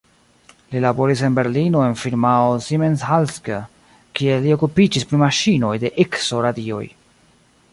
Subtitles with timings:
[0.75, 3.59] Li laboris en Berlino en firmao "Siemens–Halske",
[4.21, 6.85] kie li okupiĝis pri maŝinoj de ikso-radioj.